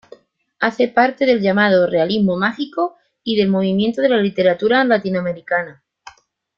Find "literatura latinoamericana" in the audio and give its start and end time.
4.17-5.83